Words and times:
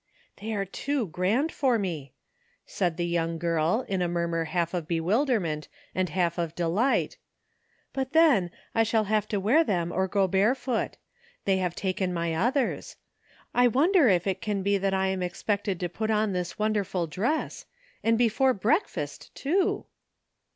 ''They 0.37 0.55
are 0.55 0.65
too 0.65 1.05
grand 1.09 1.51
for 1.51 1.77
me," 1.77 2.15
said 2.65 2.97
the 2.97 3.05
young 3.05 3.37
girl, 3.37 3.85
in 3.87 4.01
a 4.01 4.07
murmur 4.07 4.45
half 4.45 4.73
of 4.73 4.87
bewilderment 4.87 5.67
and 5.93 6.09
half 6.09 6.39
of 6.39 6.55
delight;'' 6.55 7.19
but 7.93 8.11
then, 8.11 8.49
I 8.73 8.81
shall 8.81 9.03
have 9.03 9.27
to 9.27 9.39
wear 9.39 9.63
them 9.63 9.91
or 9.91 10.07
go 10.07 10.27
barefoot; 10.27 10.97
they 11.45 11.57
have 11.57 11.75
taken 11.75 12.11
my 12.15 12.33
others. 12.33 12.95
I 13.53 13.67
wonder 13.67 14.07
if 14.09 14.25
it 14.25 14.41
can 14.41 14.63
be 14.63 14.79
that 14.79 14.95
I 14.95 15.09
am 15.09 15.21
ex 15.21 15.43
pected 15.43 15.79
to 15.81 15.87
put 15.87 16.09
on 16.09 16.33
this 16.33 16.57
wonderful 16.57 17.05
dress? 17.05 17.67
and 18.03 18.17
be 18.17 18.27
fore 18.27 18.55
breakfast, 18.55 19.29
too 19.35 19.85